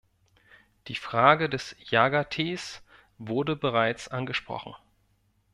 Die 0.87 0.95
Frage 0.95 1.47
des 1.47 1.75
Jagatees 1.77 2.81
wurde 3.19 3.55
bereits 3.55 4.07
angesprochen. 4.07 4.73